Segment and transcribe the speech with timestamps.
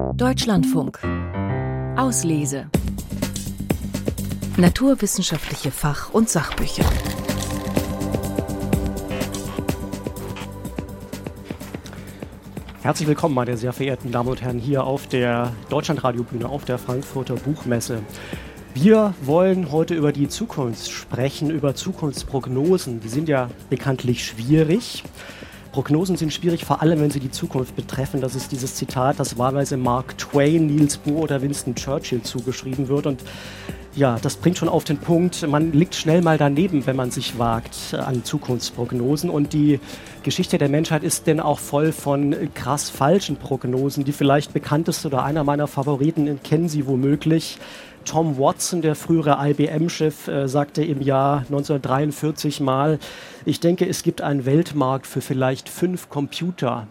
[0.00, 0.98] Deutschlandfunk.
[1.96, 2.70] Auslese.
[4.56, 6.84] Naturwissenschaftliche Fach- und Sachbücher.
[12.82, 17.34] Herzlich willkommen, meine sehr verehrten Damen und Herren, hier auf der Deutschlandradiobühne, auf der Frankfurter
[17.34, 18.02] Buchmesse.
[18.72, 23.00] Wir wollen heute über die Zukunft sprechen, über Zukunftsprognosen.
[23.00, 25.04] Die sind ja bekanntlich schwierig.
[25.72, 28.20] Prognosen sind schwierig, vor allem wenn sie die Zukunft betreffen.
[28.20, 33.06] Das ist dieses Zitat, das wahlweise Mark Twain, Niels Bohr oder Winston Churchill zugeschrieben wird.
[33.06, 33.22] Und
[33.94, 37.38] ja, das bringt schon auf den Punkt, man liegt schnell mal daneben, wenn man sich
[37.38, 39.30] wagt äh, an Zukunftsprognosen.
[39.30, 39.80] Und die
[40.22, 44.04] Geschichte der Menschheit ist denn auch voll von krass falschen Prognosen.
[44.04, 47.58] Die vielleicht bekannteste oder einer meiner Favoriten kennen Sie womöglich.
[48.04, 52.98] Tom Watson, der frühere IBM-Chef, äh, sagte im Jahr 1943 mal,
[53.44, 56.86] ich denke, es gibt einen Weltmarkt für vielleicht fünf Computer.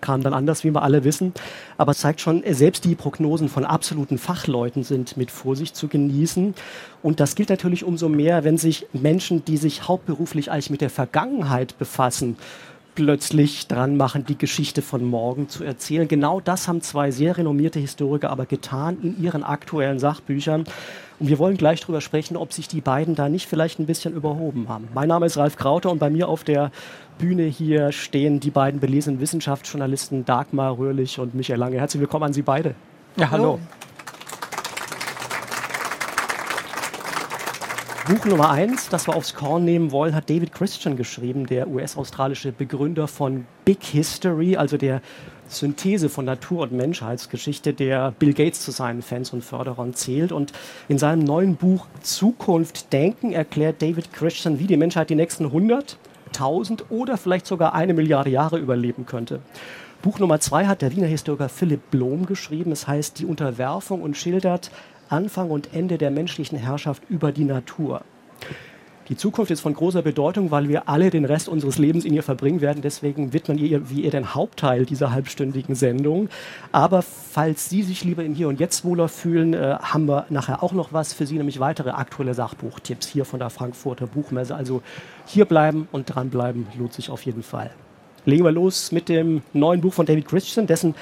[0.00, 1.32] Kam dann anders, wie wir alle wissen.
[1.78, 6.54] Aber es zeigt schon, selbst die Prognosen von absoluten Fachleuten sind mit Vorsicht zu genießen.
[7.02, 10.90] Und das gilt natürlich umso mehr, wenn sich Menschen, die sich hauptberuflich eigentlich mit der
[10.90, 12.36] Vergangenheit befassen,
[12.94, 16.08] plötzlich dran machen, die Geschichte von morgen zu erzählen.
[16.08, 20.64] Genau das haben zwei sehr renommierte Historiker aber getan in ihren aktuellen Sachbüchern.
[21.18, 24.14] Und wir wollen gleich darüber sprechen, ob sich die beiden da nicht vielleicht ein bisschen
[24.14, 24.88] überhoben haben.
[24.94, 26.70] Mein Name ist Ralf Krauter und bei mir auf der
[27.18, 31.78] Bühne hier stehen die beiden belesenen Wissenschaftsjournalisten Dagmar Röhrlich und Michael Lange.
[31.78, 32.74] Herzlich willkommen an Sie beide.
[33.16, 33.44] Ja, hallo.
[33.44, 33.60] hallo.
[38.12, 42.52] Buch Nummer eins, das wir aufs Korn nehmen wollen, hat David Christian geschrieben, der US-australische
[42.52, 45.00] Begründer von Big History, also der
[45.48, 50.30] Synthese von Natur- und Menschheitsgeschichte, der Bill Gates zu seinen Fans und Förderern zählt.
[50.30, 50.52] Und
[50.88, 55.96] in seinem neuen Buch Zukunft denken erklärt David Christian, wie die Menschheit die nächsten 100,
[56.34, 59.40] 1000 oder vielleicht sogar eine Milliarde Jahre überleben könnte.
[60.02, 62.72] Buch Nummer zwei hat der Wiener Historiker Philipp Blom geschrieben.
[62.72, 64.70] Es heißt Die Unterwerfung und schildert
[65.12, 68.02] Anfang und Ende der menschlichen Herrschaft über die Natur.
[69.08, 72.22] Die Zukunft ist von großer Bedeutung, weil wir alle den Rest unseres Lebens in ihr
[72.22, 72.82] verbringen werden.
[72.82, 76.28] Deswegen widmen wir wie ihr den Hauptteil dieser halbstündigen Sendung.
[76.70, 80.62] Aber falls Sie sich lieber im Hier und Jetzt wohler fühlen, äh, haben wir nachher
[80.62, 84.54] auch noch was für Sie, nämlich weitere aktuelle Sachbuchtipps hier von der Frankfurter Buchmesse.
[84.54, 84.82] Also
[85.26, 87.70] hier bleiben und dranbleiben lohnt sich auf jeden Fall.
[88.24, 90.94] Legen wir los mit dem neuen Buch von David Christian, dessen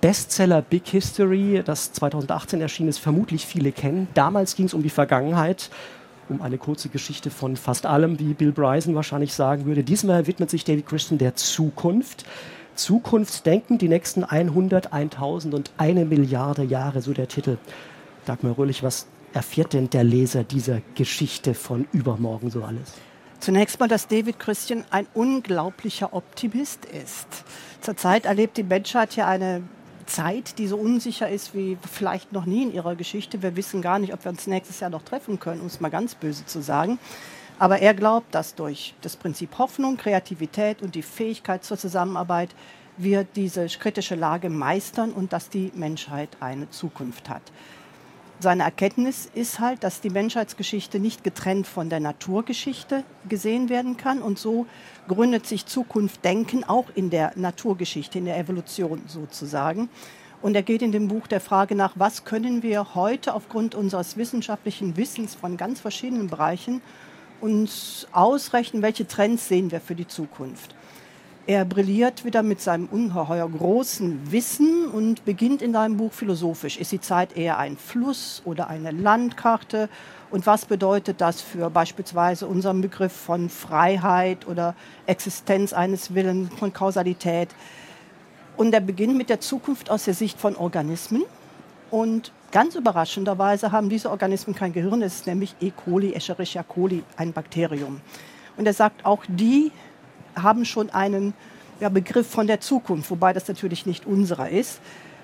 [0.00, 4.08] Bestseller Big History, das 2018 erschienen ist, vermutlich viele kennen.
[4.14, 5.68] Damals ging es um die Vergangenheit,
[6.30, 9.84] um eine kurze Geschichte von fast allem, wie Bill Bryson wahrscheinlich sagen würde.
[9.84, 12.24] Diesmal widmet sich David Christian der Zukunft.
[12.76, 17.58] Zukunftsdenken, die nächsten 100, 1000 und eine Milliarde Jahre, so der Titel.
[18.24, 22.94] Dagmar Röhrlich, was erfährt denn der Leser dieser Geschichte von übermorgen so alles?
[23.38, 27.26] Zunächst mal, dass David Christian ein unglaublicher Optimist ist.
[27.80, 29.62] Zurzeit erlebt die Menschheit ja eine
[30.10, 33.42] Zeit, die so unsicher ist wie vielleicht noch nie in ihrer Geschichte.
[33.42, 35.88] Wir wissen gar nicht, ob wir uns nächstes Jahr noch treffen können, um es mal
[35.88, 36.98] ganz böse zu sagen.
[37.58, 42.50] Aber er glaubt, dass durch das Prinzip Hoffnung, Kreativität und die Fähigkeit zur Zusammenarbeit
[42.96, 47.42] wir diese kritische Lage meistern und dass die Menschheit eine Zukunft hat
[48.40, 54.22] seine Erkenntnis ist halt, dass die Menschheitsgeschichte nicht getrennt von der Naturgeschichte gesehen werden kann.
[54.22, 54.66] Und so
[55.08, 59.90] gründet sich Zukunftdenken auch in der Naturgeschichte, in der Evolution sozusagen.
[60.42, 64.16] Und er geht in dem Buch der Frage nach, was können wir heute aufgrund unseres
[64.16, 66.80] wissenschaftlichen Wissens von ganz verschiedenen Bereichen
[67.42, 70.74] uns ausrechnen, welche Trends sehen wir für die Zukunft.
[71.46, 76.76] Er brilliert wieder mit seinem ungeheuer großen Wissen und beginnt in seinem Buch philosophisch.
[76.76, 79.88] Ist die Zeit eher ein Fluss oder eine Landkarte?
[80.30, 84.74] Und was bedeutet das für beispielsweise unseren Begriff von Freiheit oder
[85.06, 87.48] Existenz eines Willens, von Kausalität?
[88.56, 91.24] Und er beginnt mit der Zukunft aus der Sicht von Organismen.
[91.90, 95.02] Und ganz überraschenderweise haben diese Organismen kein Gehirn.
[95.02, 95.72] Es ist nämlich E.
[95.74, 98.02] coli, Escherichia coli, ein Bakterium.
[98.56, 99.72] Und er sagt, auch die
[100.36, 101.34] haben schon einen
[101.80, 104.80] ja, Begriff von der Zukunft, wobei das natürlich nicht unserer ist.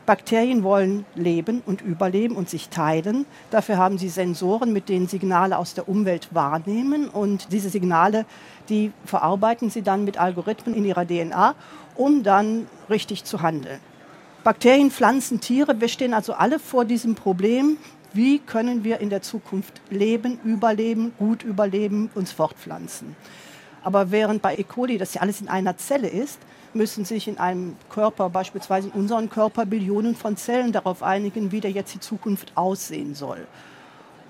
[0.07, 3.27] Bakterien wollen leben und überleben und sich teilen.
[3.51, 7.09] Dafür haben sie Sensoren, mit denen Signale aus der Umwelt wahrnehmen.
[7.09, 8.25] Und diese Signale,
[8.69, 11.57] die verarbeiten sie dann mit Algorithmen in ihrer DNA,
[11.97, 13.81] um dann richtig zu handeln.
[14.45, 17.79] Bakterien, Pflanzen, Tiere, wir stehen also alle vor diesem Problem,
[18.13, 23.17] wie können wir in der Zukunft leben, überleben, gut überleben, uns fortpflanzen.
[23.87, 24.65] Aber während bei E.
[24.65, 26.41] coli das ja alles in einer Zelle ist,
[26.75, 31.61] müssen sich in einem Körper, beispielsweise in unserem Körper, Billionen von Zellen darauf einigen, wie
[31.61, 33.47] der jetzt die Zukunft aussehen soll.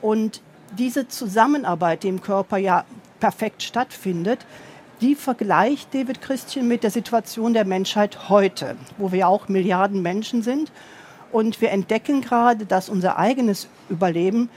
[0.03, 0.43] Und
[0.77, 2.85] diese Zusammenarbeit, die im Körper ja
[3.19, 4.45] perfekt stattfindet,
[5.01, 10.43] die vergleicht David Christian mit der Situation der Menschheit heute, wo wir auch Milliarden Menschen
[10.43, 10.71] sind
[11.33, 14.49] Und wir entdecken gerade, dass unser eigenes Überleben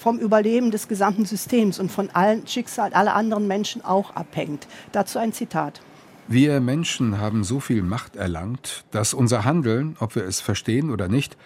[0.00, 4.66] vom Überleben des gesamten Systems und von allen Schicksal aller anderen Menschen auch abhängt.
[4.92, 5.82] Dazu ein Zitat.
[6.26, 11.08] Wir Menschen haben so viel Macht erlangt, dass unser Handeln, ob wir es verstehen oder
[11.08, 11.36] nicht,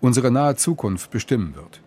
[0.00, 1.80] unsere nahe Zukunft bestimmen wird.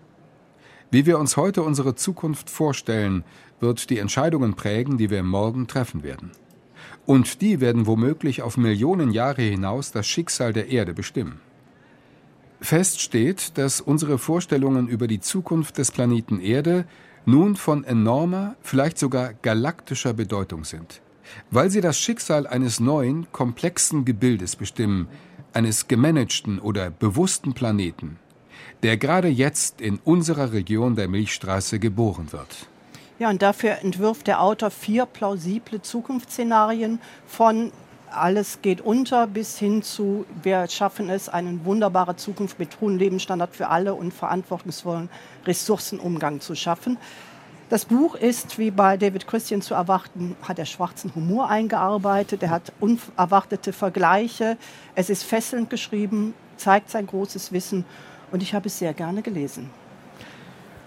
[0.91, 3.23] Wie wir uns heute unsere Zukunft vorstellen,
[3.61, 6.31] wird die Entscheidungen prägen, die wir morgen treffen werden.
[7.05, 11.39] Und die werden womöglich auf Millionen Jahre hinaus das Schicksal der Erde bestimmen.
[12.67, 16.83] Fest steht, dass unsere Vorstellungen über die Zukunft des Planeten Erde
[17.25, 20.99] nun von enormer, vielleicht sogar galaktischer Bedeutung sind,
[21.49, 25.07] weil sie das Schicksal eines neuen, komplexen Gebildes bestimmen,
[25.53, 28.19] eines gemanagten oder bewussten Planeten,
[28.83, 32.67] der gerade jetzt in unserer Region der Milchstraße geboren wird.
[33.17, 37.71] Ja, und dafür entwirft der Autor vier plausible Zukunftsszenarien von
[38.11, 43.55] alles geht unter bis hin zu, wir schaffen es, eine wunderbare Zukunft mit hohem Lebensstandard
[43.55, 45.09] für alle und verantwortungsvollen
[45.45, 46.97] Ressourcenumgang zu schaffen.
[47.69, 52.49] Das Buch ist, wie bei David Christian zu erwarten, hat er schwarzen Humor eingearbeitet, er
[52.49, 54.57] hat unerwartete Vergleiche,
[54.95, 57.83] es ist fesselnd geschrieben, zeigt sein großes Wissen
[58.31, 59.69] und ich habe es sehr gerne gelesen.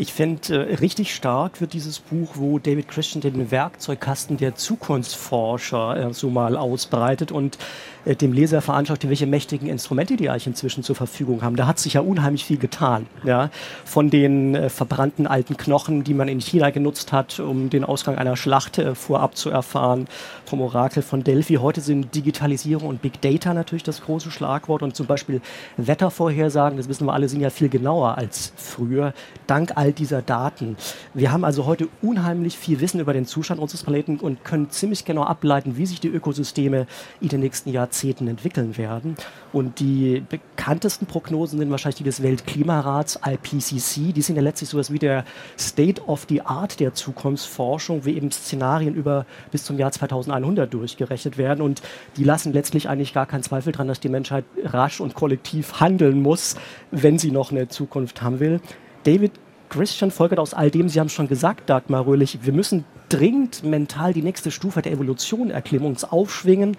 [0.01, 6.09] Ich finde, äh, richtig stark wird dieses Buch, wo David Christian den Werkzeugkasten der Zukunftsforscher
[6.09, 7.59] äh, so mal ausbreitet und
[8.05, 11.57] äh, dem Leser veranschaulicht, welche mächtigen Instrumente die eigentlich inzwischen zur Verfügung haben.
[11.57, 13.07] Da hat sich ja unheimlich viel getan.
[13.25, 13.51] Ja?
[13.85, 18.17] Von den äh, verbrannten alten Knochen, die man in China genutzt hat, um den Ausgang
[18.17, 20.07] einer Schlacht äh, vorab zu erfahren,
[20.47, 21.57] vom Orakel von Delphi.
[21.57, 25.41] Heute sind Digitalisierung und Big Data natürlich das große Schlagwort und zum Beispiel
[25.77, 29.13] Wettervorhersagen, das wissen wir alle, sind ja viel genauer als früher,
[29.47, 30.77] dank all dieser Daten.
[31.15, 35.05] Wir haben also heute unheimlich viel Wissen über den Zustand unseres Planeten und können ziemlich
[35.05, 36.87] genau ableiten, wie sich die Ökosysteme
[37.21, 39.17] in den nächsten Jahren Jahrzehnten entwickeln werden.
[39.53, 44.15] Und die bekanntesten Prognosen sind wahrscheinlich die des Weltklimarats IPCC.
[44.15, 45.25] Die sind ja letztlich sowas wie der
[45.59, 51.37] State of the Art der Zukunftsforschung, wie eben Szenarien über bis zum Jahr 2100 durchgerechnet
[51.37, 51.63] werden.
[51.63, 51.83] Und
[52.17, 56.23] die lassen letztlich eigentlich gar keinen Zweifel daran, dass die Menschheit rasch und kollektiv handeln
[56.23, 56.55] muss,
[56.93, 58.61] wenn sie noch eine Zukunft haben will.
[59.03, 59.33] David
[59.69, 63.63] Christian folgert aus all dem, Sie haben es schon gesagt, Dagmar Röhlich, wir müssen dringend
[63.63, 66.77] mental die nächste Stufe der Evolution erklimmen, uns aufschwingen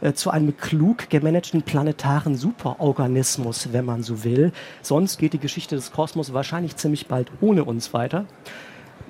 [0.00, 4.52] äh, zu einem klug gemanagten planetaren Superorganismus, wenn man so will.
[4.82, 8.26] Sonst geht die Geschichte des Kosmos wahrscheinlich ziemlich bald ohne uns weiter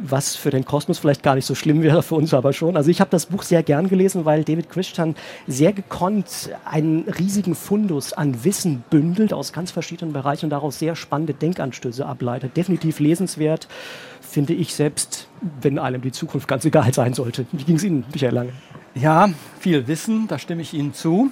[0.03, 2.77] was für den Kosmos vielleicht gar nicht so schlimm wäre, für uns aber schon.
[2.77, 5.15] Also ich habe das Buch sehr gern gelesen, weil David Christian
[5.47, 10.97] sehr gekonnt einen riesigen Fundus an Wissen bündelt aus ganz verschiedenen Bereichen und daraus sehr
[10.97, 12.57] spannende Denkanstöße ableitet.
[12.57, 13.69] Definitiv lesenswert,
[14.21, 15.29] finde ich selbst,
[15.61, 17.47] wenn einem die Zukunft ganz egal sein sollte.
[17.53, 18.53] Wie ging es Ihnen, Michael Lange?
[18.95, 21.31] Ja, viel Wissen, da stimme ich Ihnen zu.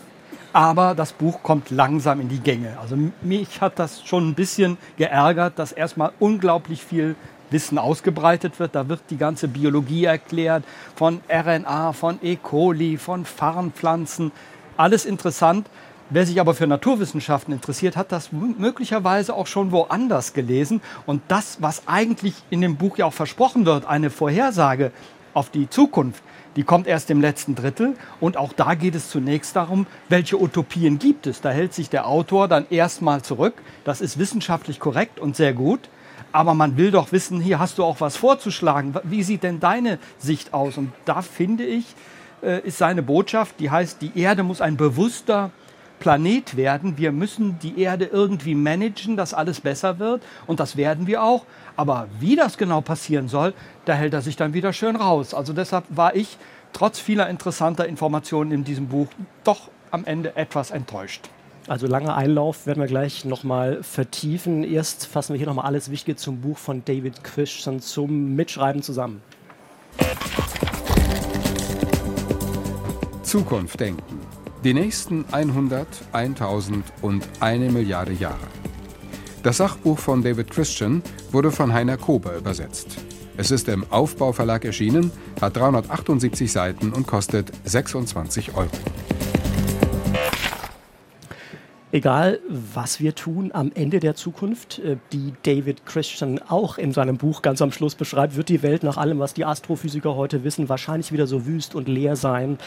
[0.53, 2.79] Aber das Buch kommt langsam in die Gänge.
[2.81, 7.17] Also mich hat das schon ein bisschen geärgert, dass erstmal unglaublich viel
[7.51, 8.75] Wissen ausgebreitet wird.
[8.75, 10.65] Da wird die ganze Biologie erklärt,
[10.95, 12.37] von RNA, von E.
[12.37, 14.33] coli, von Farnpflanzen.
[14.77, 15.69] Alles interessant.
[16.11, 20.81] Wer sich aber für Naturwissenschaften interessiert, hat das möglicherweise auch schon woanders gelesen.
[21.05, 24.91] Und das, was eigentlich in dem Buch ja auch versprochen wird, eine Vorhersage
[25.35, 26.23] auf die Zukunft,
[26.57, 27.95] die kommt erst im letzten Drittel.
[28.21, 31.43] Und auch da geht es zunächst darum, welche Utopien gibt es.
[31.43, 33.55] Da hält sich der Autor dann erstmal zurück.
[33.85, 35.91] Das ist wissenschaftlich korrekt und sehr gut.
[36.33, 38.95] Aber man will doch wissen, hier hast du auch was vorzuschlagen.
[39.05, 40.77] Wie sieht denn deine Sicht aus?
[40.77, 41.87] Und da finde ich,
[42.43, 45.51] äh, ist seine Botschaft, die heißt, die Erde muss ein bewusster
[45.99, 46.97] Planet werden.
[46.97, 50.23] Wir müssen die Erde irgendwie managen, dass alles besser wird.
[50.47, 51.45] Und das werden wir auch.
[51.77, 53.55] Aber wie das genau passieren soll,
[53.85, 55.35] da hält er sich dann wieder schön raus.
[55.35, 56.37] Also deshalb war ich
[56.73, 59.09] trotz vieler interessanter Informationen in diesem Buch
[59.45, 61.29] doch am Ende etwas enttäuscht.
[61.69, 64.65] Also langer Einlauf werden wir gleich nochmal vertiefen.
[64.65, 69.21] Erst fassen wir hier nochmal alles Wichtige zum Buch von David Christian zum Mitschreiben zusammen.
[73.23, 74.19] Zukunft denken.
[74.65, 78.39] Die nächsten 100, 1000 und eine Milliarde Jahre.
[79.43, 82.97] Das Sachbuch von David Christian wurde von Heiner Kober übersetzt.
[83.37, 88.71] Es ist im Aufbauverlag erschienen, hat 378 Seiten und kostet 26 Euro.
[91.91, 97.17] Egal, was wir tun, am Ende der Zukunft, äh, die David Christian auch in seinem
[97.17, 100.69] Buch ganz am Schluss beschreibt, wird die Welt nach allem, was die Astrophysiker heute wissen,
[100.69, 102.59] wahrscheinlich wieder so wüst und leer sein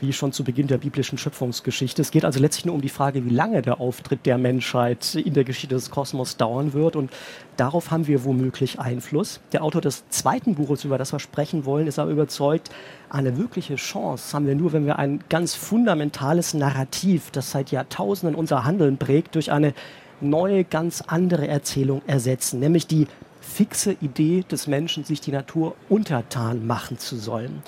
[0.00, 2.02] wie schon zu Beginn der biblischen Schöpfungsgeschichte.
[2.02, 5.34] Es geht also letztlich nur um die Frage, wie lange der Auftritt der Menschheit in
[5.34, 6.96] der Geschichte des Kosmos dauern wird.
[6.96, 7.10] Und
[7.56, 9.40] darauf haben wir womöglich Einfluss.
[9.52, 12.70] Der Autor des zweiten Buches, über das wir sprechen wollen, ist aber überzeugt,
[13.10, 18.34] eine wirkliche Chance haben wir nur, wenn wir ein ganz fundamentales Narrativ, das seit Jahrtausenden
[18.34, 19.74] unser Handeln prägt, durch eine
[20.20, 23.06] neue, ganz andere Erzählung ersetzen, nämlich die
[23.40, 27.62] fixe Idee des Menschen, sich die Natur untertan machen zu sollen.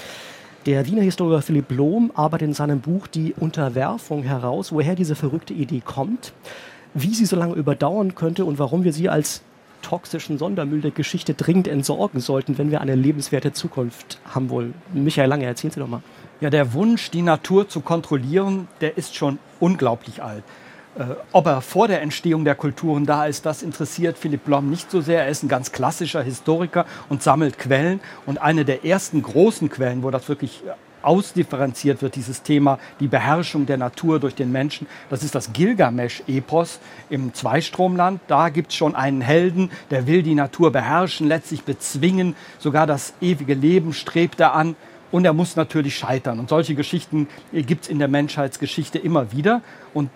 [0.64, 5.52] Der Wiener Historiker Philipp Blom arbeitet in seinem Buch Die Unterwerfung heraus, woher diese verrückte
[5.52, 6.32] Idee kommt,
[6.94, 9.42] wie sie so lange überdauern könnte und warum wir sie als
[9.82, 14.74] toxischen Sondermüll der Geschichte dringend entsorgen sollten, wenn wir eine lebenswerte Zukunft haben wollen.
[14.92, 16.02] Michael Lange, erzählen Sie doch mal.
[16.40, 20.44] Ja, der Wunsch, die Natur zu kontrollieren, der ist schon unglaublich alt.
[20.94, 24.90] Äh, ob er vor der Entstehung der Kulturen da ist, das interessiert Philipp Blom nicht
[24.90, 25.22] so sehr.
[25.22, 28.00] Er ist ein ganz klassischer Historiker und sammelt Quellen.
[28.26, 30.62] Und eine der ersten großen Quellen, wo das wirklich
[31.02, 34.86] ausdifferenziert wird, dieses Thema, die Beherrschung der Natur durch den Menschen.
[35.10, 36.78] Das ist das Gilgamesch-Epos
[37.10, 38.20] im Zweistromland.
[38.28, 42.36] Da gibt es schon einen Helden, der will die Natur beherrschen, letztlich bezwingen.
[42.58, 44.76] Sogar das ewige Leben strebt er an.
[45.10, 46.38] Und er muss natürlich scheitern.
[46.38, 49.60] Und solche Geschichten gibt es in der Menschheitsgeschichte immer wieder.
[49.92, 50.08] Und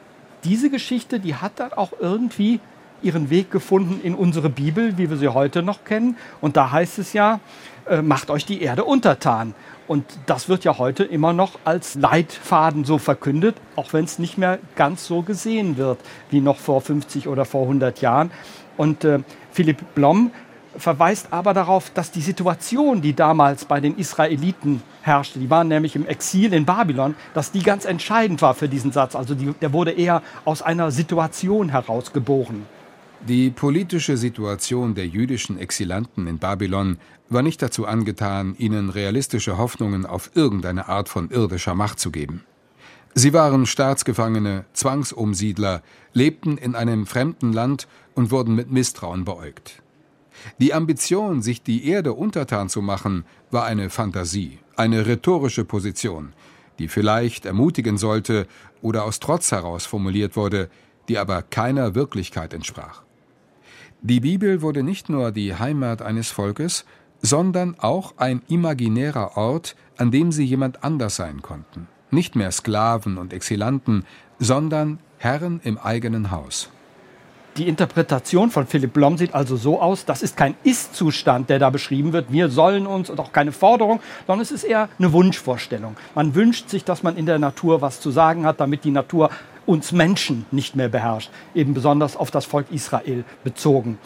[0.46, 2.60] diese Geschichte, die hat dann auch irgendwie
[3.02, 6.16] ihren Weg gefunden in unsere Bibel, wie wir sie heute noch kennen.
[6.40, 7.40] Und da heißt es ja,
[7.86, 9.54] äh, macht euch die Erde untertan.
[9.86, 14.38] Und das wird ja heute immer noch als Leitfaden so verkündet, auch wenn es nicht
[14.38, 15.98] mehr ganz so gesehen wird
[16.30, 18.30] wie noch vor 50 oder vor 100 Jahren.
[18.76, 19.20] Und äh,
[19.52, 20.30] Philipp Blom
[20.78, 25.96] verweist aber darauf, dass die Situation, die damals bei den Israeliten herrschte, die waren nämlich
[25.96, 29.14] im Exil in Babylon, dass die ganz entscheidend war für diesen Satz.
[29.14, 32.66] Also die, der wurde eher aus einer Situation heraus geboren.
[33.26, 40.06] Die politische Situation der jüdischen Exilanten in Babylon war nicht dazu angetan, ihnen realistische Hoffnungen
[40.06, 42.44] auf irgendeine Art von irdischer Macht zu geben.
[43.14, 49.82] Sie waren Staatsgefangene, Zwangsumsiedler, lebten in einem fremden Land und wurden mit Misstrauen beäugt.
[50.58, 56.32] Die Ambition, sich die Erde untertan zu machen, war eine Fantasie, eine rhetorische Position,
[56.78, 58.46] die vielleicht ermutigen sollte
[58.82, 60.68] oder aus Trotz heraus formuliert wurde,
[61.08, 63.02] die aber keiner Wirklichkeit entsprach.
[64.02, 66.84] Die Bibel wurde nicht nur die Heimat eines Volkes,
[67.22, 71.88] sondern auch ein imaginärer Ort, an dem sie jemand anders sein konnten.
[72.10, 74.04] Nicht mehr Sklaven und Exilanten,
[74.38, 76.70] sondern Herren im eigenen Haus.
[77.56, 81.70] Die Interpretation von Philipp Blom sieht also so aus, das ist kein Ist-Zustand, der da
[81.70, 82.30] beschrieben wird.
[82.30, 85.96] Wir sollen uns und auch keine Forderung, sondern es ist eher eine Wunschvorstellung.
[86.14, 89.30] Man wünscht sich, dass man in der Natur was zu sagen hat, damit die Natur
[89.64, 91.30] uns Menschen nicht mehr beherrscht.
[91.54, 93.98] Eben besonders auf das Volk Israel bezogen.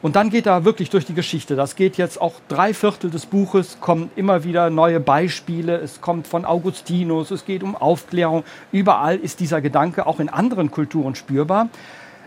[0.00, 1.56] Und dann geht er wirklich durch die Geschichte.
[1.56, 5.78] Das geht jetzt auch drei Viertel des Buches, kommen immer wieder neue Beispiele.
[5.78, 8.44] Es kommt von Augustinus, es geht um Aufklärung.
[8.70, 11.70] Überall ist dieser Gedanke auch in anderen Kulturen spürbar.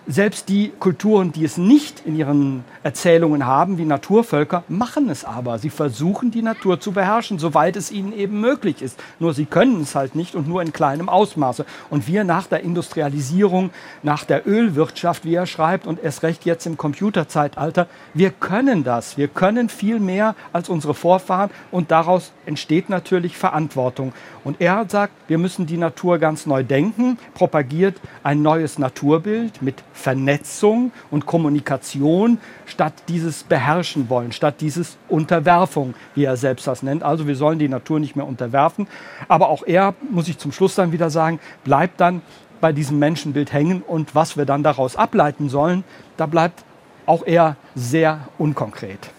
[0.09, 5.59] Selbst die Kulturen, die es nicht in ihren Erzählungen haben, wie Naturvölker, machen es aber.
[5.59, 8.97] Sie versuchen, die Natur zu beherrschen, soweit es ihnen eben möglich ist.
[9.19, 11.65] Nur sie können es halt nicht und nur in kleinem Ausmaße.
[11.89, 13.71] Und wir nach der Industrialisierung,
[14.01, 19.17] nach der Ölwirtschaft, wie er schreibt, und erst recht jetzt im Computerzeitalter, wir können das.
[19.17, 24.13] Wir können viel mehr als unsere Vorfahren und daraus entsteht natürlich Verantwortung.
[24.45, 29.83] Und er sagt, wir müssen die Natur ganz neu denken, propagiert ein neues Naturbild mit
[29.97, 37.03] Vernetzung und Kommunikation statt dieses Beherrschen wollen, statt dieses Unterwerfung, wie er selbst das nennt.
[37.03, 38.87] Also wir sollen die Natur nicht mehr unterwerfen.
[39.27, 42.21] Aber auch er, muss ich zum Schluss dann wieder sagen, bleibt dann
[42.61, 45.83] bei diesem Menschenbild hängen und was wir dann daraus ableiten sollen,
[46.15, 46.63] da bleibt
[47.05, 49.11] auch er sehr unkonkret.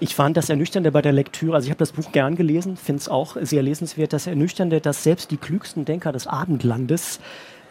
[0.00, 3.00] Ich fand das Ernüchternde bei der Lektüre, also ich habe das Buch gern gelesen, finde
[3.00, 7.18] es auch sehr lesenswert, das Ernüchternde, dass selbst die klügsten Denker des Abendlandes,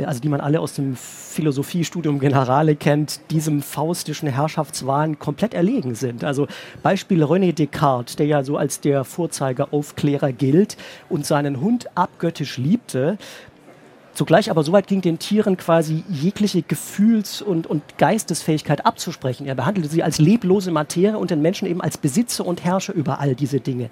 [0.06, 6.24] also die man alle aus dem Philosophiestudium Generale kennt, diesem faustischen Herrschaftswahn komplett erlegen sind.
[6.24, 6.48] Also
[6.84, 10.78] Beispiel René Descartes, der ja so als der Vorzeigeaufklärer gilt
[11.10, 13.18] und seinen Hund abgöttisch liebte,
[14.18, 19.46] Zugleich aber soweit ging den Tieren quasi jegliche Gefühls- und, und Geistesfähigkeit abzusprechen.
[19.46, 23.20] Er behandelte sie als leblose Materie und den Menschen eben als Besitzer und Herrscher über
[23.20, 23.92] all diese Dinge.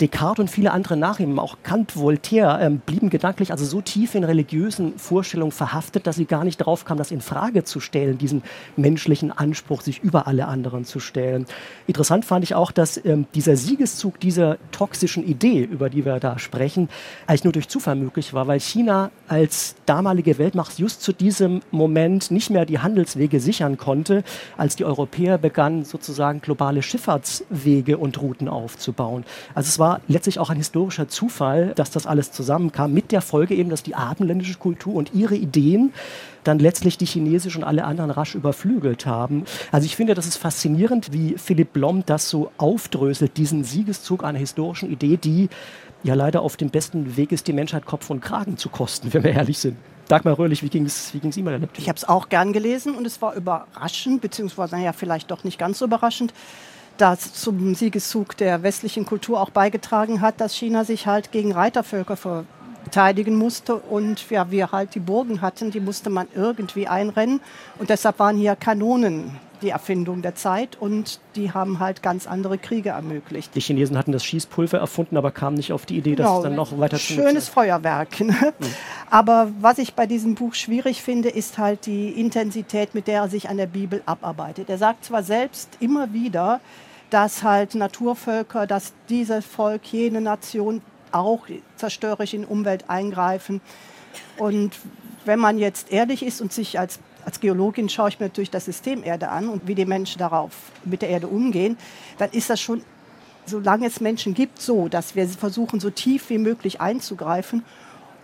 [0.00, 4.14] Descartes und viele andere nach ihm, auch Kant, Voltaire, ähm, blieben gedanklich also so tief
[4.14, 8.18] in religiösen Vorstellungen verhaftet, dass sie gar nicht drauf kamen, das in Frage zu stellen,
[8.18, 8.44] diesen
[8.76, 11.46] menschlichen Anspruch, sich über alle anderen zu stellen.
[11.88, 16.38] Interessant fand ich auch, dass ähm, dieser Siegeszug dieser toxischen Idee, über die wir da
[16.38, 16.88] sprechen,
[17.26, 22.30] eigentlich nur durch Zufall möglich war, weil China als damalige Weltmacht just zu diesem Moment
[22.30, 24.24] nicht mehr die Handelswege sichern konnte,
[24.56, 29.24] als die Europäer begannen, sozusagen globale Schifffahrtswege und Routen aufzubauen.
[29.54, 33.54] Also es war letztlich auch ein historischer Zufall, dass das alles zusammenkam, mit der Folge
[33.54, 35.92] eben, dass die abendländische Kultur und ihre Ideen
[36.44, 39.44] dann letztlich die chinesische und alle anderen rasch überflügelt haben.
[39.72, 44.38] Also ich finde, das ist faszinierend, wie Philipp Blom das so aufdröselt, diesen Siegeszug einer
[44.38, 45.48] historischen Idee, die
[46.04, 49.24] ja leider auf dem besten Weg ist, die Menschheit Kopf und Kragen zu kosten, wenn
[49.24, 49.76] wir ehrlich sind.
[50.06, 51.82] Dagmar Röhrlich, wie ging es wie ging's Ihnen bei der Lektüre?
[51.82, 55.58] Ich habe es auch gern gelesen und es war überraschend, beziehungsweise naja, vielleicht doch nicht
[55.58, 56.34] ganz so überraschend,
[56.98, 62.16] dass zum Siegeszug der westlichen Kultur auch beigetragen hat, dass China sich halt gegen Reitervölker
[62.16, 67.40] verteidigen musste und ja, wir halt die Burgen hatten, die musste man irgendwie einrennen
[67.78, 72.58] und deshalb waren hier Kanonen die Erfindung der Zeit und die haben halt ganz andere
[72.58, 73.54] Kriege ermöglicht.
[73.54, 76.42] Die Chinesen hatten das Schießpulver erfunden, aber kamen nicht auf die Idee, genau.
[76.42, 78.20] dann noch weiter zu Schönes Feuerwerk.
[78.20, 78.54] Ne?
[78.58, 78.66] Mhm.
[79.10, 83.28] Aber was ich bei diesem Buch schwierig finde, ist halt die Intensität, mit der er
[83.28, 84.70] sich an der Bibel abarbeitet.
[84.70, 86.60] Er sagt zwar selbst immer wieder,
[87.10, 93.60] dass halt Naturvölker, dass dieses Volk, jene Nation auch zerstörerisch in die Umwelt eingreifen.
[94.36, 94.72] Und
[95.24, 98.64] wenn man jetzt ehrlich ist und sich als als Geologin schaue ich mir natürlich das
[98.64, 100.52] System Erde an und wie die Menschen darauf
[100.84, 101.76] mit der Erde umgehen,
[102.18, 102.82] dann ist das schon,
[103.46, 107.64] solange es Menschen gibt, so, dass wir versuchen, so tief wie möglich einzugreifen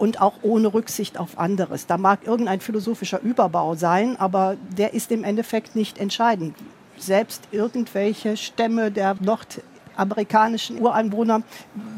[0.01, 1.87] und auch ohne Rücksicht auf anderes.
[1.87, 6.57] Da mag irgendein philosophischer Überbau sein, aber der ist im Endeffekt nicht entscheidend.
[6.97, 11.43] Selbst irgendwelche Stämme der nordamerikanischen Ureinwohner,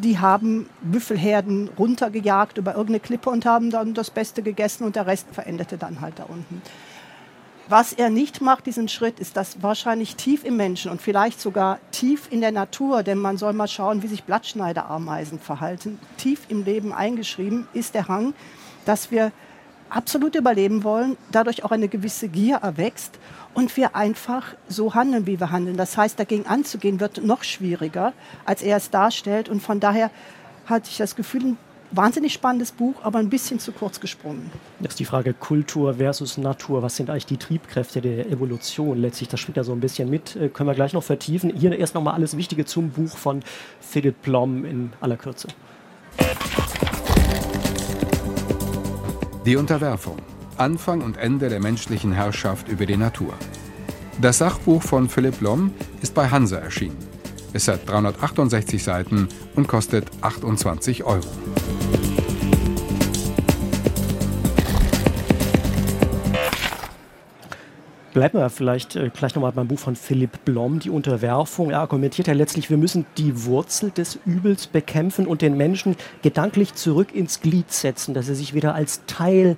[0.03, 5.07] die haben Büffelherden runtergejagt über irgendeine Klippe und haben dann das Beste gegessen und der
[5.07, 6.61] Rest verendete dann halt da unten.
[7.73, 11.79] Was er nicht macht, diesen Schritt, ist das wahrscheinlich tief im Menschen und vielleicht sogar
[11.91, 15.99] tief in der Natur, denn man soll mal schauen, wie sich Blattschneiderameisen verhalten.
[16.19, 18.35] Tief im Leben eingeschrieben ist der Hang,
[18.85, 19.33] dass wir
[19.89, 23.19] absolut überleben wollen, dadurch auch eine gewisse Gier erwächst
[23.55, 25.79] und wir einfach so handeln, wie wir handeln.
[25.79, 28.13] Das heißt, dagegen anzugehen wird noch schwieriger,
[28.45, 29.49] als er es darstellt.
[29.49, 30.11] Und von daher
[30.67, 31.57] hatte ich das Gefühl,
[31.93, 34.51] wahnsinnig spannendes Buch, aber ein bisschen zu kurz gesprungen.
[34.81, 36.83] Das ist die Frage Kultur versus Natur.
[36.83, 38.99] Was sind eigentlich die Triebkräfte der Evolution?
[38.99, 40.37] Letztlich, das spielt ja so ein bisschen mit.
[40.37, 41.53] Äh, können wir gleich noch vertiefen.
[41.55, 43.43] Hier erst noch mal alles Wichtige zum Buch von
[43.81, 45.49] Philipp Blom in aller Kürze.
[49.45, 50.17] Die Unterwerfung.
[50.57, 53.35] Anfang und Ende der menschlichen Herrschaft über die Natur.
[54.21, 55.73] Das Sachbuch von Philipp Blom
[56.03, 56.97] ist bei Hansa erschienen.
[57.55, 61.29] Es hat 368 Seiten und kostet 28 Euro.
[68.13, 71.71] Bleiben wir vielleicht äh, gleich nochmal beim Buch von Philipp Blom, die Unterwerfung.
[71.71, 76.75] Er argumentiert ja letztlich, wir müssen die Wurzel des Übels bekämpfen und den Menschen gedanklich
[76.75, 79.57] zurück ins Glied setzen, dass er sich wieder als Teil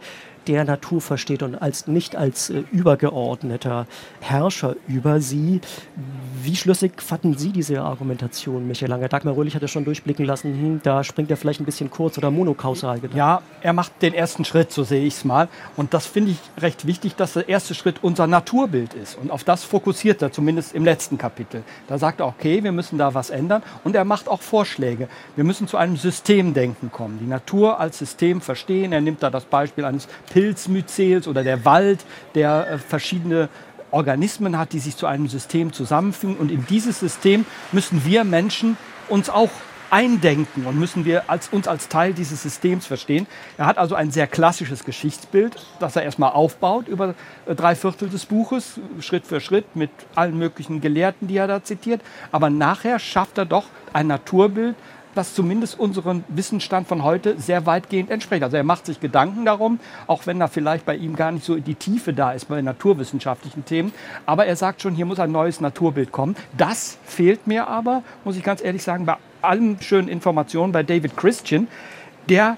[0.48, 3.86] der Natur versteht und als, nicht als äh, übergeordneter
[4.20, 5.60] Herrscher über sie.
[6.42, 9.08] Wie schlüssig fanden Sie diese Argumentation, Michael Langer?
[9.08, 12.18] Dagmar Röhlich hat ja schon durchblicken lassen, hm, da springt er vielleicht ein bisschen kurz
[12.18, 13.16] oder monokausal gedacht.
[13.16, 15.48] Ja, er macht den ersten Schritt, so sehe ich es mal.
[15.76, 19.16] Und das finde ich recht wichtig, dass der erste Schritt unser Naturbild ist.
[19.16, 21.62] Und auf das fokussiert er zumindest im letzten Kapitel.
[21.88, 23.62] Da sagt er, okay, wir müssen da was ändern.
[23.82, 25.08] Und er macht auch Vorschläge.
[25.36, 28.92] Wir müssen zu einem Systemdenken kommen, die Natur als System verstehen.
[28.92, 33.48] Er nimmt da das Beispiel eines Pilzmyzels oder der Wald, der äh, verschiedene
[33.92, 36.36] Organismen hat, die sich zu einem System zusammenfügen.
[36.36, 38.76] Und in dieses System müssen wir Menschen
[39.08, 39.50] uns auch
[39.90, 43.28] eindenken und müssen wir als, uns als Teil dieses Systems verstehen.
[43.58, 47.14] Er hat also ein sehr klassisches Geschichtsbild, das er erstmal aufbaut über
[47.46, 51.62] äh, drei Viertel des Buches, Schritt für Schritt mit allen möglichen Gelehrten, die er da
[51.62, 52.00] zitiert.
[52.32, 54.74] Aber nachher schafft er doch ein Naturbild,
[55.14, 58.42] das zumindest unserem Wissensstand von heute sehr weitgehend entspricht.
[58.42, 61.56] Also er macht sich Gedanken darum, auch wenn da vielleicht bei ihm gar nicht so
[61.56, 63.92] die Tiefe da ist bei naturwissenschaftlichen Themen.
[64.26, 66.36] Aber er sagt schon, hier muss ein neues Naturbild kommen.
[66.56, 71.16] Das fehlt mir aber, muss ich ganz ehrlich sagen, bei allen schönen Informationen bei David
[71.16, 71.68] Christian.
[72.28, 72.56] Der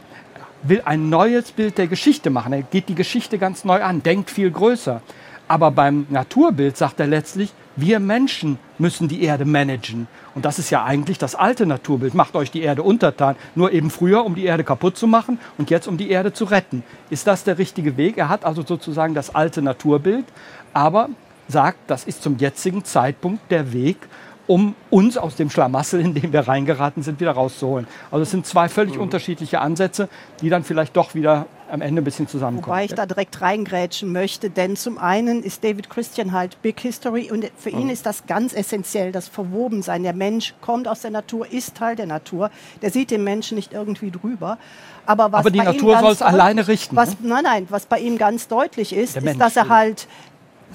[0.63, 2.53] will ein neues Bild der Geschichte machen.
[2.53, 5.03] Er geht die Geschichte ganz neu an, denkt viel größer.
[5.49, 10.09] Aber beim Naturbild sagt er letztlich, wir Menschen müssen die Erde managen.
[10.35, 12.15] Und das ist ja eigentlich das alte Naturbild.
[12.15, 13.37] Macht euch die Erde untertan.
[13.55, 16.45] Nur eben früher, um die Erde kaputt zu machen und jetzt, um die Erde zu
[16.45, 16.83] retten.
[17.11, 18.19] Ist das der richtige Weg?
[18.19, 20.25] Er hat also sozusagen das alte Naturbild,
[20.73, 21.11] aber
[21.49, 23.99] sagt, das ist zum jetzigen Zeitpunkt der Weg,
[24.47, 27.87] um uns aus dem Schlamassel, in dem wir reingeraten sind, wieder rauszuholen.
[28.11, 29.03] Also es sind zwei völlig mhm.
[29.03, 30.09] unterschiedliche Ansätze,
[30.41, 32.77] die dann vielleicht doch wieder am Ende ein bisschen zusammenkommen.
[32.77, 37.31] Wobei ich da direkt reingrätschen möchte, denn zum einen ist David Christian halt Big History
[37.31, 37.91] und für ihn mhm.
[37.91, 40.05] ist das ganz essentiell, das Verwobensein.
[40.05, 42.51] Der Mensch kommt aus der Natur, ist Teil der Natur,
[42.83, 44.59] der sieht den Menschen nicht irgendwie drüber.
[45.07, 46.97] Aber, was Aber die Natur soll es alleine richten.
[46.97, 47.29] Was, ne?
[47.29, 50.09] Nein, nein, was bei ihm ganz deutlich ist, ist, dass er halt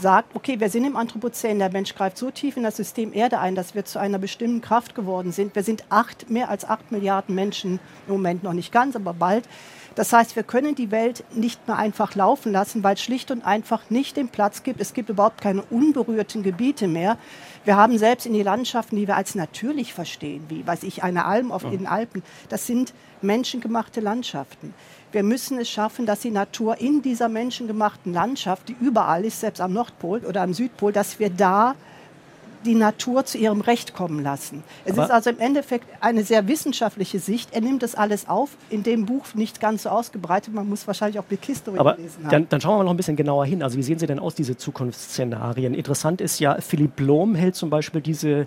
[0.02, 3.40] sagt, okay, wir sind im Anthropozän, der Mensch greift so tief in das System Erde
[3.40, 5.56] ein, dass wir zu einer bestimmten Kraft geworden sind.
[5.56, 9.48] Wir sind acht, mehr als acht Milliarden Menschen, im Moment noch nicht ganz, aber bald.
[9.96, 13.46] Das heißt, wir können die Welt nicht mehr einfach laufen lassen, weil es schlicht und
[13.46, 14.80] einfach nicht den Platz gibt.
[14.80, 17.18] Es gibt überhaupt keine unberührten Gebiete mehr.
[17.66, 21.26] Wir haben selbst in die Landschaften, die wir als natürlich verstehen, wie, weiß ich, eine
[21.26, 24.74] Alm auf den Alpen, das sind menschengemachte Landschaften.
[25.12, 29.60] Wir müssen es schaffen, dass die Natur in dieser menschengemachten Landschaft, die überall ist, selbst
[29.60, 31.76] am Nordpol oder am Südpol, dass wir da
[32.66, 34.64] die Natur zu ihrem Recht kommen lassen.
[34.86, 37.54] Es Aber ist also im Endeffekt eine sehr wissenschaftliche Sicht.
[37.54, 40.54] Er nimmt das alles auf, in dem Buch nicht ganz so ausgebreitet.
[40.54, 42.32] Man muss wahrscheinlich auch Bill History Aber gelesen haben.
[42.32, 43.64] dann, dann schauen wir mal noch ein bisschen genauer hin.
[43.64, 45.74] Also wie sehen Sie denn aus, diese Zukunftsszenarien?
[45.74, 48.44] Interessant ist ja, Philipp Blom hält zum Beispiel diese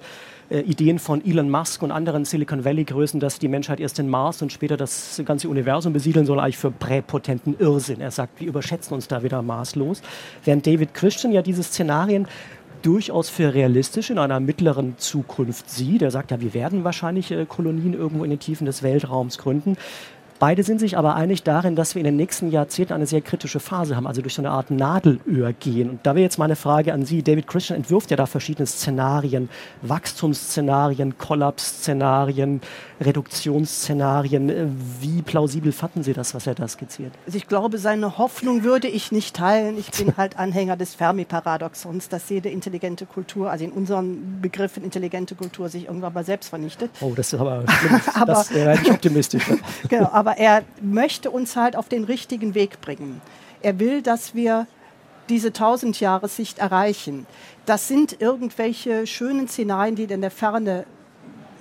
[0.54, 4.40] äh, Ideen von Elon Musk und anderen Silicon Valley-Größen, dass die Menschheit erst den Mars
[4.40, 8.00] und später das ganze Universum besiedeln soll, eigentlich für präpotenten Irrsinn.
[8.00, 10.00] Er sagt, wir überschätzen uns da wieder maßlos.
[10.44, 12.28] Während David Christian ja diese Szenarien
[12.82, 16.02] durchaus für realistisch in einer mittleren Zukunft sieht.
[16.02, 19.76] Er sagt ja, wir werden wahrscheinlich äh, Kolonien irgendwo in den Tiefen des Weltraums gründen.
[20.44, 23.60] Beide sind sich aber einig darin, dass wir in den nächsten Jahrzehnten eine sehr kritische
[23.60, 25.88] Phase haben, also durch so eine Art Nadelöhr gehen.
[25.88, 27.22] Und da wäre jetzt meine Frage an Sie.
[27.22, 29.48] David Christian entwirft ja da verschiedene Szenarien,
[29.80, 32.60] Wachstumsszenarien, Kollapsszenarien,
[33.00, 34.50] Reduktionsszenarien.
[34.50, 34.66] Äh,
[35.00, 37.12] Wie plausibel fanden Sie das, was er da skizziert?
[37.24, 39.78] Also ich glaube, seine Hoffnung würde ich nicht teilen.
[39.78, 45.36] Ich bin halt Anhänger des Fermi-Paradoxons, dass jede intelligente Kultur, also in unseren Begriffen intelligente
[45.36, 46.90] Kultur, sich irgendwann mal selbst vernichtet.
[47.00, 48.00] Oh, das ist aber schlimm.
[48.14, 49.44] Aber- das wäre nicht optimistisch.
[49.88, 53.20] Genau, aber er möchte uns halt auf den richtigen Weg bringen.
[53.62, 54.66] Er will, dass wir
[55.28, 57.26] diese Tausendjahressicht erreichen.
[57.66, 60.84] Das sind irgendwelche schönen Szenarien, die er in der Ferne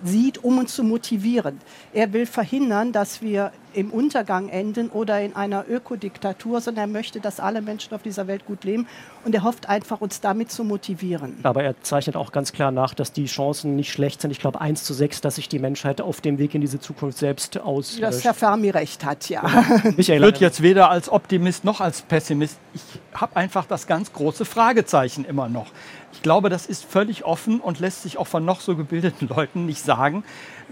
[0.04, 1.60] sieht, um uns zu motivieren.
[1.94, 7.20] Er will verhindern, dass wir im Untergang enden oder in einer Ökodiktatur, sondern er möchte,
[7.20, 8.88] dass alle Menschen auf dieser Welt gut leben
[9.26, 11.38] und er hofft einfach, uns damit zu motivieren.
[11.44, 14.32] Aber er zeichnet auch ganz klar nach, dass die Chancen nicht schlecht sind.
[14.32, 17.18] Ich glaube 1 zu 6, dass sich die Menschheit auf dem Weg in diese Zukunft
[17.18, 18.24] selbst Dass auslöscht.
[18.24, 19.42] Herr Fermi recht hat, ja.
[19.98, 22.58] Michael, Ich würde jetzt weder als Optimist noch als Pessimist.
[22.74, 22.82] Ich
[23.14, 25.68] habe einfach das ganz große Fragezeichen immer noch.
[26.14, 29.66] Ich glaube, das ist völlig offen und lässt sich auch von noch so gebildeten Leuten
[29.66, 30.24] nicht sagen.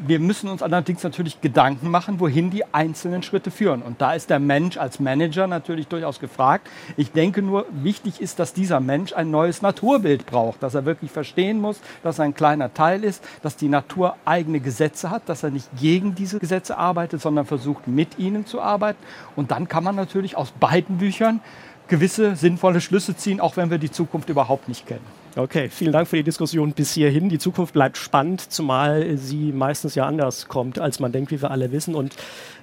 [0.03, 3.83] Wir müssen uns allerdings natürlich Gedanken machen, wohin die einzelnen Schritte führen.
[3.83, 6.67] Und da ist der Mensch als Manager natürlich durchaus gefragt.
[6.97, 11.11] Ich denke nur, wichtig ist, dass dieser Mensch ein neues Naturbild braucht, dass er wirklich
[11.11, 15.43] verstehen muss, dass er ein kleiner Teil ist, dass die Natur eigene Gesetze hat, dass
[15.43, 19.03] er nicht gegen diese Gesetze arbeitet, sondern versucht, mit ihnen zu arbeiten.
[19.35, 21.41] Und dann kann man natürlich aus beiden Büchern
[21.87, 25.20] gewisse sinnvolle Schlüsse ziehen, auch wenn wir die Zukunft überhaupt nicht kennen.
[25.37, 27.29] Okay, vielen Dank für die Diskussion bis hierhin.
[27.29, 31.51] Die Zukunft bleibt spannend, zumal sie meistens ja anders kommt, als man denkt, wie wir
[31.51, 31.95] alle wissen.
[31.95, 32.15] Und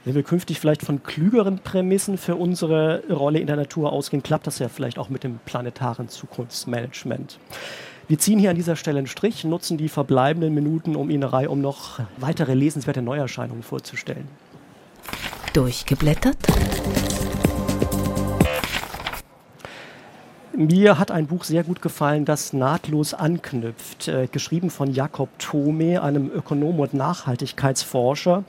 [0.05, 4.47] wenn wir künftig vielleicht von klügeren Prämissen für unsere Rolle in der Natur ausgehen, klappt
[4.47, 7.39] das ja vielleicht auch mit dem planetaren Zukunftsmanagement.
[8.07, 11.49] Wir ziehen hier an dieser Stelle einen Strich, nutzen die verbleibenden Minuten um Ihnen Reihe,
[11.49, 14.29] um noch weitere lesenswerte Neuerscheinungen vorzustellen.
[15.55, 16.37] Durchgeblättert?
[20.59, 26.03] Mir hat ein Buch sehr gut gefallen, das nahtlos anknüpft, äh, geschrieben von Jakob Thome,
[26.03, 28.43] einem Ökonom und Nachhaltigkeitsforscher,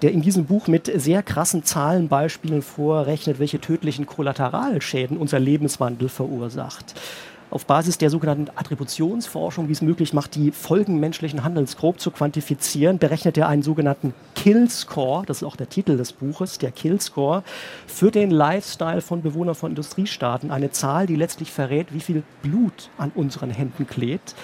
[0.00, 6.94] der in diesem Buch mit sehr krassen Zahlenbeispielen vorrechnet, welche tödlichen Kollateralschäden unser Lebenswandel verursacht.
[7.50, 12.12] Auf Basis der sogenannten Attributionsforschung, die es möglich macht, die Folgen menschlichen Handelns grob zu
[12.12, 17.42] quantifizieren, berechnet er einen sogenannten Kill-Score, das ist auch der Titel des Buches, der Kill-Score,
[17.88, 20.52] für den Lifestyle von Bewohnern von Industriestaaten.
[20.52, 24.36] Eine Zahl, die letztlich verrät, wie viel Blut an unseren Händen klebt.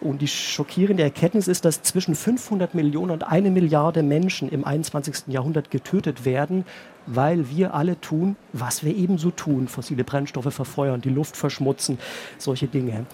[0.00, 5.24] Und die schockierende Erkenntnis ist, dass zwischen 500 Millionen und eine Milliarde Menschen im 21.
[5.28, 6.64] Jahrhundert getötet werden,
[7.06, 9.68] weil wir alle tun, was wir ebenso tun.
[9.68, 11.98] Fossile Brennstoffe verfeuern, die Luft verschmutzen,
[12.38, 13.04] solche Dinge.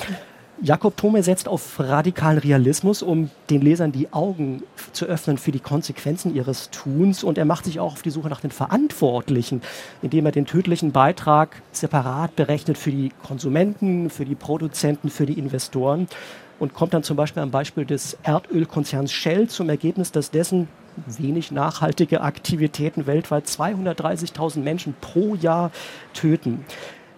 [0.63, 5.61] Jakob Thome setzt auf radikalen Realismus, um den Lesern die Augen zu öffnen für die
[5.61, 7.25] Konsequenzen ihres Tuns.
[7.25, 9.61] Und er macht sich auch auf die Suche nach den Verantwortlichen,
[10.01, 15.39] indem er den tödlichen Beitrag separat berechnet für die Konsumenten, für die Produzenten, für die
[15.39, 16.09] Investoren
[16.59, 20.69] und kommt dann zum Beispiel am Beispiel des Erdölkonzerns Shell zum Ergebnis, dass dessen
[21.07, 25.71] wenig nachhaltige Aktivitäten weltweit 230.000 Menschen pro Jahr
[26.15, 26.65] töten.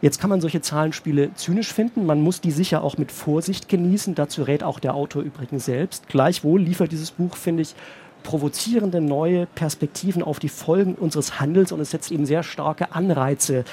[0.00, 2.06] Jetzt kann man solche Zahlenspiele zynisch finden.
[2.06, 4.14] Man muss die sicher auch mit Vorsicht genießen.
[4.14, 6.08] Dazu rät auch der Autor übrigens selbst.
[6.08, 7.74] Gleichwohl liefert dieses Buch, finde ich,
[8.22, 13.64] provozierende neue Perspektiven auf die Folgen unseres Handels und es setzt eben sehr starke Anreize,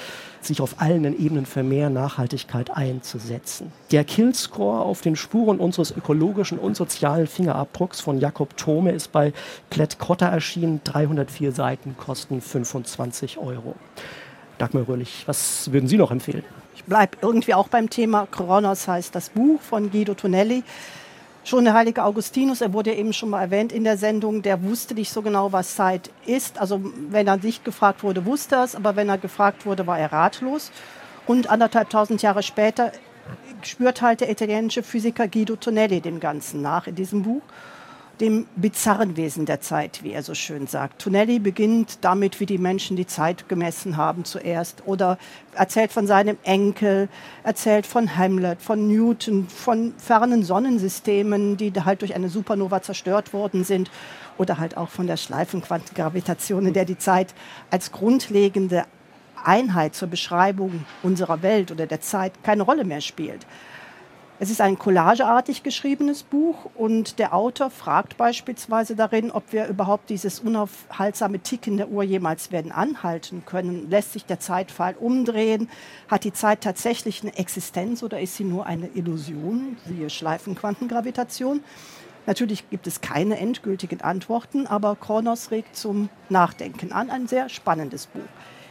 [0.46, 3.72] sich auf allen Ebenen für mehr Nachhaltigkeit einzusetzen.
[3.90, 9.32] Der Killscore auf den Spuren unseres ökologischen und sozialen Fingerabdrucks von Jakob Thome ist bei
[9.70, 10.80] Klett Cotta erschienen.
[10.84, 13.74] 304 Seiten kosten 25 Euro.
[14.58, 16.44] Dagmar Röhrlich, was würden Sie noch empfehlen?
[16.74, 20.62] Ich bleibe irgendwie auch beim Thema Kronos heißt das Buch von Guido Tonelli.
[21.46, 24.94] Schon der heilige Augustinus, er wurde eben schon mal erwähnt in der Sendung, der wusste
[24.94, 26.58] nicht so genau, was Zeit ist.
[26.58, 29.96] Also wenn er nicht gefragt wurde, wusste er es, aber wenn er gefragt wurde, war
[29.96, 30.72] er ratlos.
[31.24, 32.90] Und anderthalb tausend Jahre später
[33.62, 37.42] spürt halt der italienische Physiker Guido Tonelli dem Ganzen nach in diesem Buch.
[38.20, 41.02] Dem bizarren Wesen der Zeit, wie er so schön sagt.
[41.02, 45.18] Tonelli beginnt damit, wie die Menschen die Zeit gemessen haben zuerst oder
[45.54, 47.08] erzählt von seinem Enkel,
[47.44, 53.64] erzählt von Hamlet, von Newton, von fernen Sonnensystemen, die halt durch eine Supernova zerstört worden
[53.64, 53.90] sind
[54.38, 57.34] oder halt auch von der Schleifenquantengravitation, in der die Zeit
[57.70, 58.84] als grundlegende
[59.44, 63.46] Einheit zur Beschreibung unserer Welt oder der Zeit keine Rolle mehr spielt.
[64.38, 70.10] Es ist ein collageartig geschriebenes Buch und der Autor fragt beispielsweise darin, ob wir überhaupt
[70.10, 73.88] dieses unaufhaltsame Ticken der Uhr jemals werden anhalten können.
[73.88, 75.70] Lässt sich der Zeitpfahl umdrehen?
[76.08, 81.64] Hat die Zeit tatsächlich eine Existenz oder ist sie nur eine Illusion, siehe Schleifenquantengravitation?
[82.26, 87.08] Natürlich gibt es keine endgültigen Antworten, aber Kronos regt zum Nachdenken an.
[87.08, 88.20] Ein sehr spannendes Buch.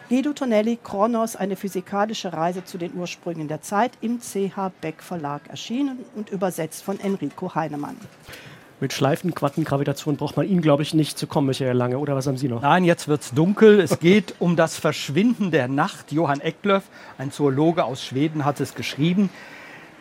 [0.07, 5.41] Guido Tonelli, Kronos, eine physikalische Reise zu den Ursprüngen der Zeit, im CH Beck Verlag
[5.49, 7.97] erschienen und übersetzt von Enrico Heinemann.
[8.79, 11.97] Mit Schleifenquantengravitation braucht man Ihnen, glaube ich, nicht zu kommen, Michael Lange.
[11.97, 12.61] Oder was haben Sie noch?
[12.61, 13.79] Nein, jetzt wird es dunkel.
[13.79, 16.11] Es geht um das Verschwinden der Nacht.
[16.11, 16.83] Johann Eklöf,
[17.17, 19.31] ein Zoologe aus Schweden, hat es geschrieben.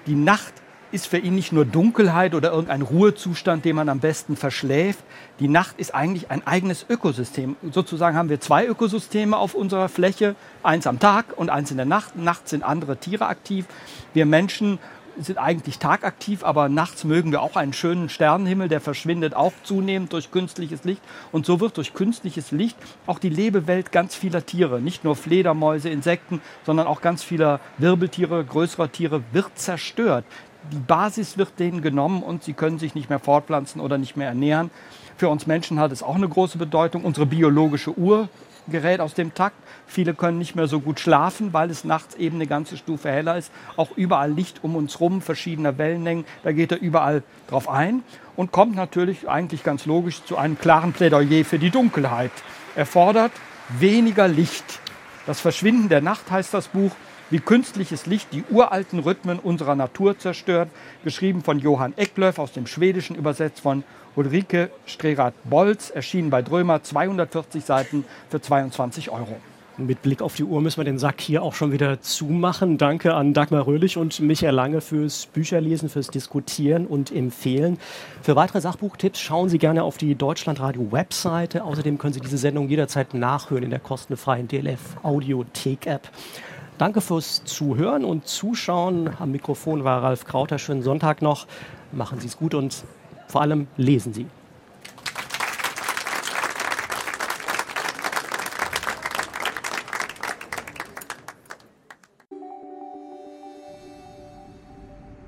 [0.07, 0.53] Die Nacht
[0.95, 5.01] ist für ihn nicht nur Dunkelheit oder irgendein Ruhezustand, den man am besten verschläft.
[5.41, 7.57] Die Nacht ist eigentlich ein eigenes Ökosystem.
[7.73, 11.85] Sozusagen haben wir zwei Ökosysteme auf unserer Fläche, eins am Tag und eins in der
[11.85, 12.15] Nacht.
[12.15, 13.67] Nachts sind andere Tiere aktiv.
[14.13, 14.79] Wir Menschen
[15.19, 20.13] sind eigentlich tagaktiv, aber nachts mögen wir auch einen schönen Sternenhimmel, der verschwindet auch zunehmend
[20.13, 21.03] durch künstliches Licht.
[21.33, 22.77] Und so wird durch künstliches Licht
[23.07, 28.45] auch die Lebewelt ganz vieler Tiere, nicht nur Fledermäuse, Insekten, sondern auch ganz vieler Wirbeltiere,
[28.45, 30.25] größerer Tiere, wird zerstört
[30.73, 34.29] die Basis wird denen genommen und sie können sich nicht mehr fortpflanzen oder nicht mehr
[34.29, 34.71] ernähren.
[35.17, 37.05] Für uns Menschen hat es auch eine große Bedeutung.
[37.05, 38.29] Unsere biologische Uhr
[38.69, 39.57] gerät aus dem Takt.
[39.87, 43.37] Viele können nicht mehr so gut schlafen, weil es nachts eben eine ganze Stufe heller
[43.37, 43.53] ist.
[43.77, 46.25] Auch überall Licht um uns rum, verschiedener Wellenlängen.
[46.43, 48.03] Da geht er überall drauf ein
[48.37, 52.33] und kommt natürlich eigentlich ganz logisch zu einem klaren Plädoyer für die Dunkelheit.
[52.75, 53.33] Er fordert
[53.79, 54.81] weniger Licht.
[55.27, 56.93] Das Verschwinden der Nacht heißt das Buch
[57.35, 60.69] wie künstliches Licht die uralten Rhythmen unserer Natur zerstört,
[61.03, 63.83] geschrieben von Johann Ecklöf aus dem Schwedischen, übersetzt von
[64.15, 69.35] Ulrike Strerath-Bolz, erschienen bei Drömer, 240 Seiten für 22 Euro.
[69.79, 72.79] Mit Blick auf die Uhr müssen wir den Sack hier auch schon wieder zumachen.
[72.79, 77.79] Danke an Dagmar Röhlich und Michael Lange fürs Bücherlesen, fürs Diskutieren und Empfehlen.
[78.23, 81.65] Für weitere Sachbuchtipps schauen Sie gerne auf die Deutschlandradio-Webseite.
[81.65, 86.09] Außerdem können Sie diese Sendung jederzeit nachhören in der kostenfreien DLF-Audiothek-App.
[86.77, 89.11] Danke fürs Zuhören und Zuschauen.
[89.21, 90.59] Am Mikrofon war Ralf Krauter.
[90.59, 91.47] Schönen Sonntag noch.
[91.93, 92.85] Machen Sie es gut und
[93.29, 94.27] vor allem lesen Sie.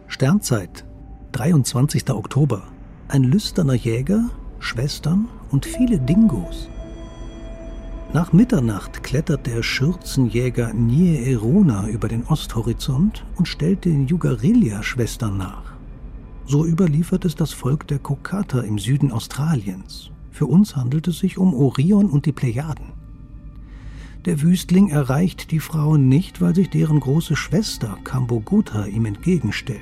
[0.08, 0.84] Sternzeit,
[1.32, 2.10] 23.
[2.10, 2.62] Oktober.
[3.06, 6.68] Ein lüsterner Jäger, Schwestern und viele Dingos.
[8.12, 15.74] Nach Mitternacht klettert der Schürzenjäger Nie Erona über den Osthorizont und stellt den Jugarillia-Schwestern nach.
[16.46, 20.10] So überliefert es das Volk der Kokata im Süden Australiens.
[20.30, 22.92] Für uns handelt es sich um Orion und die Plejaden.
[24.24, 29.80] Der Wüstling erreicht die Frauen nicht, weil sich deren große Schwester Kambogutta ihm entgegenstellt.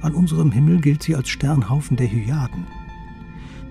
[0.00, 2.66] An unserem Himmel gilt sie als Sternhaufen der Hyaden.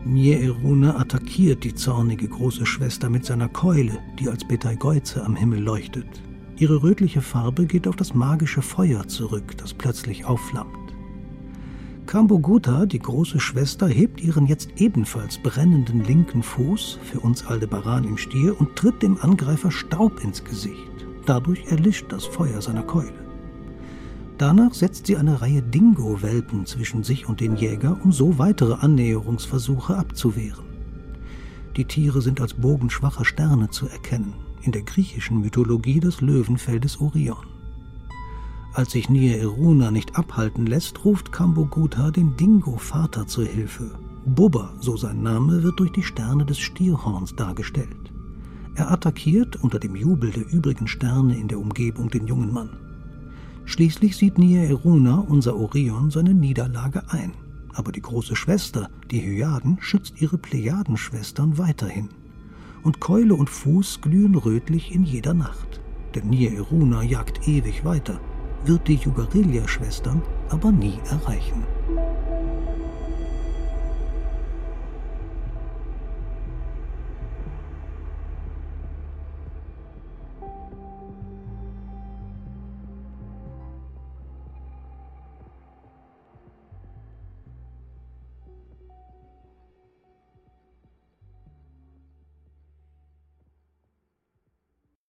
[0.06, 6.08] Niereruna attackiert die zornige große Schwester mit seiner Keule, die als Betelgeuse am Himmel leuchtet.
[6.56, 10.74] Ihre rötliche Farbe geht auf das magische Feuer zurück, das plötzlich aufflammt.
[12.06, 18.18] Kamboguta, die große Schwester, hebt ihren jetzt ebenfalls brennenden linken Fuß, für uns Aldebaran im
[18.18, 20.90] Stier, und tritt dem Angreifer Staub ins Gesicht.
[21.26, 23.29] Dadurch erlischt das Feuer seiner Keule.
[24.40, 29.98] Danach setzt sie eine Reihe Dingo-Welpen zwischen sich und den Jäger, um so weitere Annäherungsversuche
[29.98, 30.64] abzuwehren.
[31.76, 36.22] Die Tiere sind als bogenschwache Sterne zu erkennen, in der griechischen Mythologie des
[37.02, 37.48] Orion.
[38.74, 43.92] Als sich Eruna nicht abhalten lässt, ruft Kambogutta den Dingo-Vater zur Hilfe.
[44.26, 48.14] Bubba, so sein Name, wird durch die Sterne des Stierhorns dargestellt.
[48.76, 52.70] Er attackiert unter dem Jubel der übrigen Sterne in der Umgebung den jungen Mann.
[53.70, 57.34] Schließlich sieht Nia Eruna, unser Orion, seine Niederlage ein.
[57.76, 62.10] Aber die große Schwester, die Hyaden, schützt ihre Plejadenschwestern weiterhin.
[62.82, 65.82] Und Keule und Fuß glühen rötlich in jeder Nacht.
[66.16, 68.20] Denn Nia Eruna jagt ewig weiter,
[68.66, 71.64] wird die Jugarillia-Schwestern aber nie erreichen.